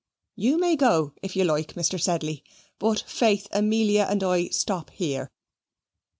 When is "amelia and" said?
3.51-4.23